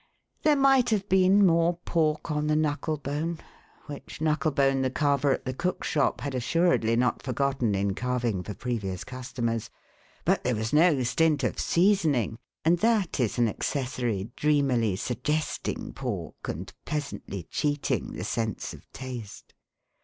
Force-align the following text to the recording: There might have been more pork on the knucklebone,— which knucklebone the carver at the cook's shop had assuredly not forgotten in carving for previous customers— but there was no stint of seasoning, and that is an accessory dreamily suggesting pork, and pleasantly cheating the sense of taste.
There 0.41 0.55
might 0.55 0.89
have 0.89 1.07
been 1.09 1.45
more 1.45 1.77
pork 1.85 2.31
on 2.31 2.47
the 2.47 2.55
knucklebone,— 2.55 3.37
which 3.85 4.19
knucklebone 4.19 4.81
the 4.81 4.89
carver 4.89 5.31
at 5.33 5.45
the 5.45 5.53
cook's 5.53 5.89
shop 5.89 6.21
had 6.21 6.33
assuredly 6.33 6.95
not 6.95 7.21
forgotten 7.21 7.75
in 7.75 7.93
carving 7.93 8.41
for 8.41 8.55
previous 8.55 9.03
customers— 9.03 9.69
but 10.25 10.43
there 10.43 10.55
was 10.55 10.73
no 10.73 11.03
stint 11.03 11.43
of 11.43 11.59
seasoning, 11.59 12.39
and 12.65 12.79
that 12.79 13.19
is 13.19 13.37
an 13.37 13.47
accessory 13.47 14.31
dreamily 14.35 14.95
suggesting 14.95 15.93
pork, 15.93 16.47
and 16.47 16.73
pleasantly 16.83 17.43
cheating 17.51 18.13
the 18.13 18.23
sense 18.23 18.73
of 18.73 18.91
taste. 18.93 19.53